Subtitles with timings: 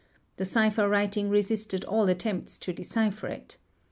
[0.37, 3.57] The cipher writing resisted all attempts to decipher it.